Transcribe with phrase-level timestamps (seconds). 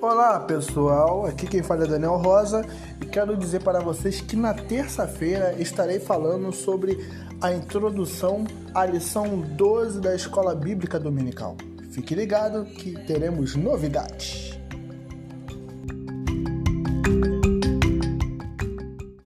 [0.00, 2.62] Olá pessoal, aqui quem fala é Daniel Rosa
[3.00, 6.98] e quero dizer para vocês que na terça-feira estarei falando sobre
[7.40, 11.56] a introdução à lição 12 da Escola Bíblica Dominical.
[11.90, 14.45] Fique ligado que teremos novidades.